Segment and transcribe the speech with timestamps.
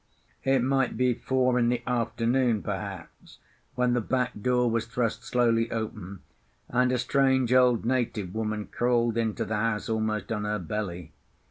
[0.43, 3.37] It might be four in the afternoon, perhaps,
[3.75, 6.21] when the back door was thrust slowly open,
[6.69, 11.11] and a strange old native woman crawled into the house almost on her belly.